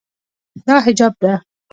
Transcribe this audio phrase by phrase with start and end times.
[0.67, 1.33] دا حجاب ده.